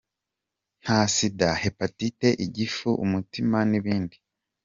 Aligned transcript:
Nta 0.83 0.99
sida, 1.15 1.49
hepatite, 1.61 2.27
igifu, 2.45 2.89
umutima 3.05 3.57
n’ibindi. 3.69 4.17